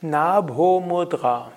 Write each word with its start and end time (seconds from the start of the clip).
Nabho 0.00 0.78
Mudra. 0.78 1.50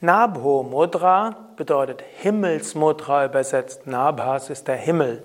Nabho 0.00 0.64
Mudra 0.64 1.32
bedeutet 1.54 2.02
Himmelsmudra 2.02 3.26
übersetzt. 3.26 3.86
Nabhas 3.86 4.50
ist 4.50 4.66
der 4.66 4.74
Himmel. 4.74 5.22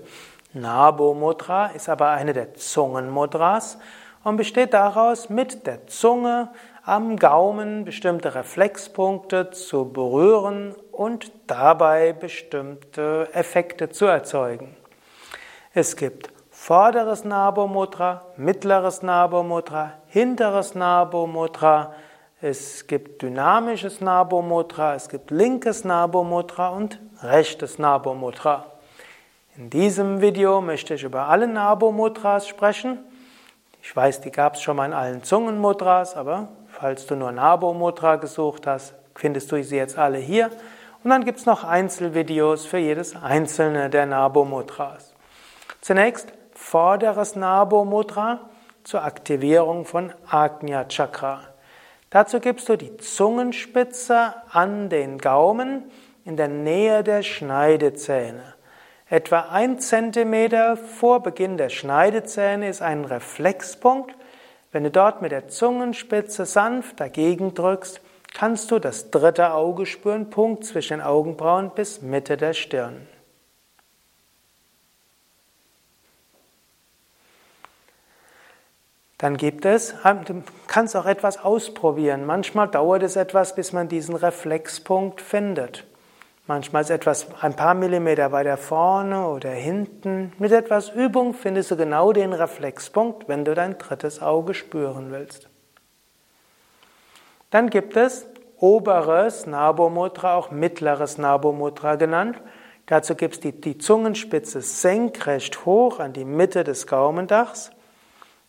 Nabho 0.52 1.14
Mudra 1.14 1.66
ist 1.74 1.88
aber 1.88 2.10
eine 2.10 2.32
der 2.32 2.54
Zungenmudras 2.54 3.76
und 4.22 4.36
besteht 4.36 4.72
daraus, 4.72 5.30
mit 5.30 5.66
der 5.66 5.88
Zunge 5.88 6.50
am 6.84 7.16
Gaumen 7.16 7.84
bestimmte 7.84 8.36
Reflexpunkte 8.36 9.50
zu 9.50 9.86
berühren 9.86 10.76
und 10.92 11.32
dabei 11.48 12.12
bestimmte 12.12 13.30
Effekte 13.32 13.88
zu 13.88 14.04
erzeugen. 14.04 14.76
Es 15.74 15.96
gibt 15.96 16.30
vorderes 16.52 17.24
Nabho 17.24 17.66
Mudra, 17.66 18.26
mittleres 18.36 19.02
Nabho 19.02 19.42
Mudra, 19.42 19.94
hinteres 20.06 20.76
Nabho 20.76 21.26
Mudra, 21.26 21.94
es 22.42 22.88
gibt 22.88 23.22
dynamisches 23.22 24.00
Nabho 24.00 24.42
Mudra, 24.42 24.96
es 24.96 25.08
gibt 25.08 25.30
linkes 25.30 25.84
Nabho 25.84 26.24
Mudra 26.24 26.70
und 26.70 27.00
rechtes 27.22 27.78
Nabho 27.78 28.14
Mudra. 28.14 28.66
In 29.56 29.70
diesem 29.70 30.20
Video 30.20 30.60
möchte 30.60 30.94
ich 30.94 31.04
über 31.04 31.28
alle 31.28 31.46
Nabho 31.46 31.92
Mudras 31.92 32.48
sprechen. 32.48 32.98
Ich 33.80 33.94
weiß, 33.94 34.22
die 34.22 34.32
gab 34.32 34.54
es 34.54 34.62
schon 34.62 34.76
mal 34.76 34.86
in 34.86 34.92
allen 34.92 35.22
Zungenmudras, 35.22 36.16
aber 36.16 36.48
falls 36.66 37.06
du 37.06 37.14
nur 37.14 37.30
Nabho 37.30 37.74
Mudra 37.74 38.16
gesucht 38.16 38.66
hast, 38.66 38.94
findest 39.14 39.52
du 39.52 39.62
sie 39.62 39.76
jetzt 39.76 39.96
alle 39.96 40.18
hier. 40.18 40.50
Und 41.04 41.10
dann 41.10 41.24
gibt 41.24 41.38
es 41.38 41.46
noch 41.46 41.62
Einzelvideos 41.62 42.66
für 42.66 42.78
jedes 42.78 43.14
einzelne 43.14 43.88
der 43.88 44.06
Nabho 44.06 44.44
Mudras. 44.44 45.14
Zunächst 45.80 46.32
vorderes 46.54 47.36
Nabho 47.36 47.84
Mudra 47.84 48.40
zur 48.82 49.04
Aktivierung 49.04 49.84
von 49.84 50.12
Agnya 50.28 50.86
Chakra. 50.88 51.51
Dazu 52.12 52.40
gibst 52.40 52.68
du 52.68 52.76
die 52.76 52.98
Zungenspitze 52.98 54.34
an 54.50 54.90
den 54.90 55.16
Gaumen 55.16 55.90
in 56.26 56.36
der 56.36 56.48
Nähe 56.48 57.02
der 57.02 57.22
Schneidezähne. 57.22 58.42
Etwa 59.08 59.48
ein 59.50 59.78
Zentimeter 59.78 60.76
vor 60.76 61.22
Beginn 61.22 61.56
der 61.56 61.70
Schneidezähne 61.70 62.68
ist 62.68 62.82
ein 62.82 63.06
Reflexpunkt. 63.06 64.14
Wenn 64.72 64.84
du 64.84 64.90
dort 64.90 65.22
mit 65.22 65.32
der 65.32 65.48
Zungenspitze 65.48 66.44
sanft 66.44 67.00
dagegen 67.00 67.54
drückst, 67.54 68.02
kannst 68.34 68.70
du 68.70 68.78
das 68.78 69.10
dritte 69.10 69.54
Auge 69.54 69.86
spüren, 69.86 70.28
Punkt 70.28 70.66
zwischen 70.66 70.98
den 70.98 71.06
Augenbrauen 71.06 71.70
bis 71.74 72.02
Mitte 72.02 72.36
der 72.36 72.52
Stirn. 72.52 73.08
Dann 79.22 79.36
gibt 79.36 79.64
es, 79.66 79.94
du 80.24 80.42
kannst 80.66 80.96
auch 80.96 81.06
etwas 81.06 81.44
ausprobieren. 81.44 82.26
Manchmal 82.26 82.66
dauert 82.66 83.04
es 83.04 83.14
etwas, 83.14 83.54
bis 83.54 83.72
man 83.72 83.86
diesen 83.86 84.16
Reflexpunkt 84.16 85.20
findet. 85.20 85.84
Manchmal 86.48 86.82
ist 86.82 86.90
etwas 86.90 87.28
ein 87.40 87.54
paar 87.54 87.74
Millimeter 87.74 88.32
weiter 88.32 88.56
vorne 88.56 89.28
oder 89.28 89.50
hinten. 89.50 90.32
Mit 90.40 90.50
etwas 90.50 90.88
Übung 90.88 91.34
findest 91.34 91.70
du 91.70 91.76
genau 91.76 92.12
den 92.12 92.32
Reflexpunkt, 92.32 93.28
wenn 93.28 93.44
du 93.44 93.54
dein 93.54 93.78
drittes 93.78 94.20
Auge 94.20 94.54
spüren 94.54 95.12
willst. 95.12 95.48
Dann 97.50 97.70
gibt 97.70 97.96
es 97.96 98.26
oberes 98.58 99.46
Nabomudra, 99.46 100.34
auch 100.34 100.50
mittleres 100.50 101.16
Nabomudra 101.16 101.94
genannt. 101.94 102.42
Dazu 102.86 103.14
gibt 103.14 103.34
es 103.34 103.40
die, 103.40 103.52
die 103.52 103.78
Zungenspitze 103.78 104.62
senkrecht 104.62 105.64
hoch 105.64 106.00
an 106.00 106.12
die 106.12 106.24
Mitte 106.24 106.64
des 106.64 106.88
Gaumendachs. 106.88 107.70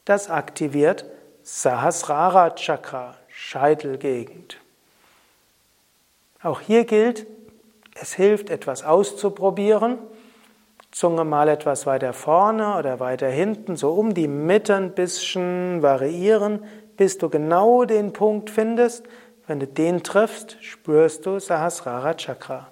Das 0.05 0.29
aktiviert 0.29 1.05
Sahasrara 1.43 2.51
Chakra, 2.51 3.15
Scheitelgegend. 3.29 4.57
Auch 6.41 6.59
hier 6.59 6.83
gilt, 6.85 7.25
es 7.95 8.13
hilft, 8.13 8.49
etwas 8.49 8.83
auszuprobieren. 8.83 9.97
Zunge 10.91 11.23
mal 11.23 11.47
etwas 11.47 11.85
weiter 11.85 12.13
vorne 12.13 12.77
oder 12.77 12.99
weiter 12.99 13.27
hinten, 13.27 13.77
so 13.77 13.93
um 13.93 14.13
die 14.13 14.27
Mitte 14.27 14.75
ein 14.75 14.93
bisschen 14.93 15.81
variieren, 15.81 16.63
bis 16.97 17.17
du 17.17 17.29
genau 17.29 17.85
den 17.85 18.13
Punkt 18.13 18.49
findest. 18.49 19.05
Wenn 19.47 19.59
du 19.59 19.67
den 19.67 20.03
triffst, 20.03 20.57
spürst 20.61 21.25
du 21.25 21.39
Sahasrara 21.39 22.13
Chakra. 22.13 22.71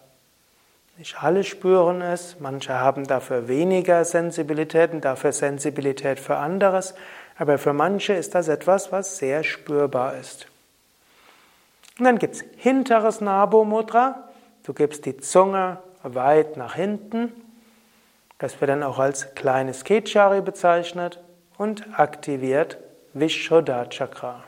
Nicht 1.02 1.24
alle 1.24 1.44
spüren 1.44 2.00
es, 2.04 2.36
manche 2.40 2.80
haben 2.80 3.08
dafür 3.08 3.48
weniger 3.48 4.06
Sensibilität 4.06 4.94
und 4.94 5.04
dafür 5.04 5.32
Sensibilität 5.32 6.20
für 6.20 6.38
anderes, 6.38 6.94
aber 7.40 7.58
für 7.58 7.74
manche 7.74 8.14
ist 8.14 8.36
das 8.36 8.48
etwas, 8.50 8.92
was 8.92 9.18
sehr 9.18 9.44
spürbar 9.44 10.16
ist. 10.18 10.46
Und 11.98 12.06
dann 12.06 12.20
gibt 12.20 12.36
es 12.36 12.44
hinteres 12.56 13.20
Nabho 13.20 13.66
Mudra. 13.66 14.30
Du 14.62 14.74
gibst 14.76 15.08
die 15.08 15.18
Zunge 15.18 15.80
weit 16.04 16.56
nach 16.56 16.76
hinten. 16.76 17.32
Das 18.38 18.62
wird 18.62 18.70
dann 18.70 18.84
auch 18.84 19.00
als 19.00 19.34
kleines 19.34 19.84
Kechari 19.84 20.42
bezeichnet 20.42 21.20
und 21.58 22.00
aktiviert 22.00 22.78
Vishuddha 23.16 23.88
Chakra. 23.88 24.44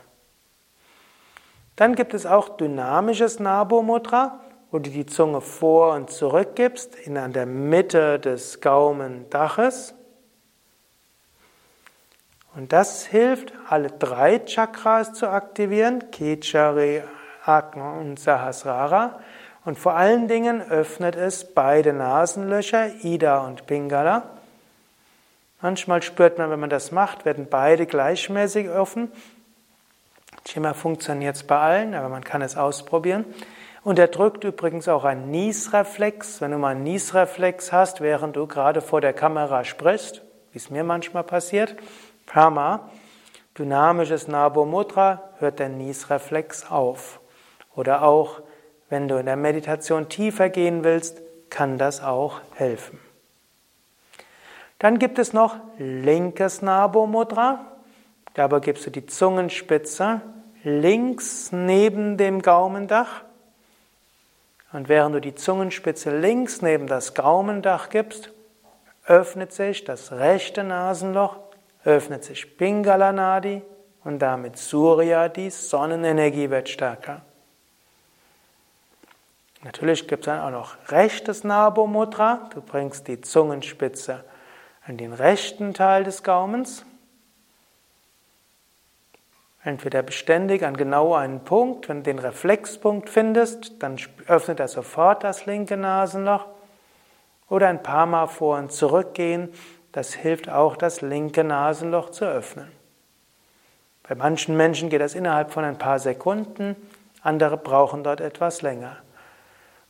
Dann 1.74 1.96
gibt 1.96 2.14
es 2.14 2.26
auch 2.26 2.56
dynamisches 2.56 3.40
Nabho 3.40 3.82
Mudra 3.82 4.38
wo 4.74 4.80
du 4.80 4.90
die 4.90 5.06
Zunge 5.06 5.40
vor 5.40 5.94
und 5.94 6.10
zurück 6.10 6.56
gibst, 6.56 6.96
in 6.96 7.16
an 7.16 7.32
der 7.32 7.46
Mitte 7.46 8.18
des 8.18 8.60
Gaumendaches. 8.60 9.94
Und 12.56 12.72
das 12.72 13.06
hilft, 13.06 13.52
alle 13.68 13.92
drei 13.92 14.40
Chakras 14.40 15.12
zu 15.12 15.28
aktivieren, 15.28 16.10
Kechari, 16.10 17.04
Agna 17.44 18.00
und 18.00 18.18
Sahasrara. 18.18 19.20
Und 19.64 19.78
vor 19.78 19.94
allen 19.94 20.26
Dingen 20.26 20.60
öffnet 20.60 21.14
es 21.14 21.54
beide 21.54 21.92
Nasenlöcher, 21.92 22.96
Ida 23.04 23.46
und 23.46 23.68
Pingala. 23.68 24.24
Manchmal 25.60 26.02
spürt 26.02 26.36
man, 26.36 26.50
wenn 26.50 26.58
man 26.58 26.68
das 26.68 26.90
macht, 26.90 27.24
werden 27.24 27.46
beide 27.48 27.86
gleichmäßig 27.86 28.70
offen. 28.70 29.12
Schema 30.48 30.74
funktioniert 30.74 31.36
es 31.36 31.44
bei 31.44 31.60
allen, 31.60 31.94
aber 31.94 32.08
man 32.08 32.24
kann 32.24 32.42
es 32.42 32.56
ausprobieren. 32.56 33.24
Unterdrückt 33.84 34.44
übrigens 34.44 34.88
auch 34.88 35.04
ein 35.04 35.30
Niesreflex. 35.30 36.40
Wenn 36.40 36.52
du 36.52 36.58
mal 36.58 36.68
einen 36.68 36.84
Niesreflex 36.84 37.70
hast, 37.70 38.00
während 38.00 38.34
du 38.34 38.46
gerade 38.46 38.80
vor 38.80 39.02
der 39.02 39.12
Kamera 39.12 39.62
sprichst, 39.62 40.22
wie 40.52 40.58
es 40.58 40.70
mir 40.70 40.84
manchmal 40.84 41.22
passiert, 41.22 41.76
Prama, 42.24 42.88
dynamisches 43.58 44.26
Nabho 44.26 44.64
Mudra, 44.64 45.24
hört 45.38 45.58
der 45.58 45.68
Niesreflex 45.68 46.70
auf. 46.70 47.20
Oder 47.76 48.02
auch, 48.04 48.40
wenn 48.88 49.06
du 49.06 49.16
in 49.16 49.26
der 49.26 49.36
Meditation 49.36 50.08
tiefer 50.08 50.48
gehen 50.48 50.82
willst, 50.82 51.20
kann 51.50 51.76
das 51.76 52.02
auch 52.02 52.40
helfen. 52.54 52.98
Dann 54.78 54.98
gibt 54.98 55.18
es 55.18 55.34
noch 55.34 55.56
linkes 55.76 56.62
Nabho 56.62 57.06
Mudra. 57.06 57.66
Dabei 58.32 58.60
gibst 58.60 58.86
du 58.86 58.90
die 58.90 59.04
Zungenspitze 59.04 60.22
links 60.62 61.52
neben 61.52 62.16
dem 62.16 62.40
Gaumendach 62.40 63.24
und 64.74 64.88
während 64.88 65.14
du 65.14 65.20
die 65.20 65.36
Zungenspitze 65.36 66.18
links 66.18 66.60
neben 66.60 66.88
das 66.88 67.14
Gaumendach 67.14 67.90
gibst, 67.90 68.32
öffnet 69.06 69.52
sich 69.52 69.84
das 69.84 70.10
rechte 70.10 70.64
Nasenloch, 70.64 71.36
öffnet 71.84 72.24
sich 72.24 72.58
Pingala 72.58 73.12
Nadi 73.12 73.62
und 74.02 74.18
damit 74.18 74.58
Surya, 74.58 75.28
die 75.28 75.50
Sonnenenergie 75.50 76.50
wird 76.50 76.68
stärker. 76.68 77.22
Natürlich 79.62 80.08
gibt 80.08 80.24
es 80.24 80.26
dann 80.26 80.40
auch 80.40 80.50
noch 80.50 80.76
rechtes 80.88 81.44
Nabho 81.44 81.86
Mudra. 81.86 82.50
Du 82.52 82.60
bringst 82.60 83.06
die 83.06 83.20
Zungenspitze 83.20 84.24
an 84.86 84.96
den 84.96 85.12
rechten 85.12 85.72
Teil 85.72 86.02
des 86.02 86.24
Gaumens 86.24 86.84
Entweder 89.64 90.02
beständig 90.02 90.62
an 90.62 90.76
genau 90.76 91.14
einen 91.14 91.40
Punkt, 91.40 91.88
wenn 91.88 91.98
du 91.98 92.02
den 92.02 92.18
Reflexpunkt 92.18 93.08
findest, 93.08 93.82
dann 93.82 93.96
öffnet 94.26 94.60
er 94.60 94.68
sofort 94.68 95.24
das 95.24 95.46
linke 95.46 95.78
Nasenloch. 95.78 96.44
Oder 97.48 97.68
ein 97.68 97.82
paar 97.82 98.04
Mal 98.04 98.26
vor 98.26 98.58
und 98.58 98.72
zurück 98.72 99.14
gehen, 99.14 99.48
das 99.92 100.12
hilft 100.12 100.50
auch, 100.50 100.76
das 100.76 101.00
linke 101.00 101.44
Nasenloch 101.44 102.10
zu 102.10 102.26
öffnen. 102.26 102.70
Bei 104.06 104.14
manchen 104.14 104.54
Menschen 104.54 104.90
geht 104.90 105.00
das 105.00 105.14
innerhalb 105.14 105.50
von 105.50 105.64
ein 105.64 105.78
paar 105.78 105.98
Sekunden, 105.98 106.76
andere 107.22 107.56
brauchen 107.56 108.04
dort 108.04 108.20
etwas 108.20 108.60
länger. 108.60 108.98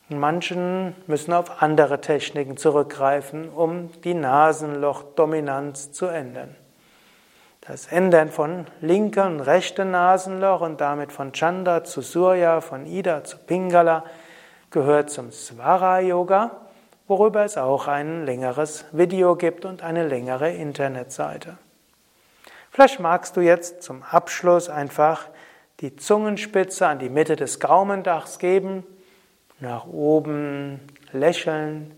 Und 0.09 0.19
manchen 0.19 0.95
müssen 1.07 1.33
auf 1.33 1.61
andere 1.61 1.99
Techniken 1.99 2.55
zurückgreifen, 2.55 3.49
um 3.49 3.89
die 4.03 4.13
Nasenlochdominanz 4.13 5.91
zu 5.91 6.05
ändern. 6.05 6.55
Das 7.67 7.87
Ändern 7.87 8.29
von 8.29 8.67
linken 8.79 9.25
und 9.25 9.39
rechten 9.39 9.89
Nasenloch 9.89 10.61
und 10.61 10.81
damit 10.81 11.11
von 11.11 11.31
Chanda 11.31 11.83
zu 11.83 12.01
Surya, 12.01 12.61
von 12.61 12.85
Ida 12.85 13.23
zu 13.23 13.39
Pingala 13.39 14.03
gehört 14.69 15.09
zum 15.09 15.31
Svara 15.31 15.99
Yoga, 15.99 16.51
worüber 17.07 17.43
es 17.43 17.57
auch 17.57 17.87
ein 17.87 18.23
längeres 18.23 18.85
Video 18.91 19.35
gibt 19.35 19.65
und 19.65 19.81
eine 19.81 20.07
längere 20.07 20.51
Internetseite. 20.51 21.57
Vielleicht 22.69 22.99
magst 22.99 23.35
du 23.35 23.41
jetzt 23.41 23.81
zum 23.81 24.03
Abschluss 24.03 24.69
einfach 24.69 25.27
die 25.79 25.95
Zungenspitze 25.95 26.85
an 26.85 26.99
die 26.99 27.09
Mitte 27.09 27.35
des 27.35 27.59
Gaumendachs 27.59 28.37
geben, 28.37 28.83
nach 29.59 29.87
oben 29.87 30.81
lächeln, 31.13 31.95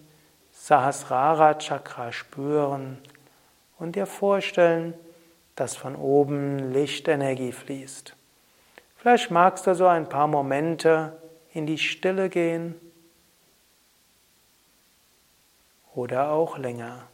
Sahasrara 0.53 1.55
Chakra 1.55 2.13
spüren 2.13 2.99
und 3.79 3.97
dir 3.97 4.05
vorstellen, 4.05 4.93
dass 5.57 5.75
von 5.75 5.95
oben 5.95 6.71
Lichtenergie 6.71 7.51
fließt. 7.51 8.15
Vielleicht 8.95 9.31
magst 9.31 9.67
du 9.67 9.73
so 9.75 9.87
ein 9.87 10.07
paar 10.07 10.27
Momente 10.27 11.21
in 11.51 11.65
die 11.65 11.79
Stille 11.79 12.29
gehen 12.29 12.75
oder 15.93 16.31
auch 16.31 16.59
länger. 16.59 17.07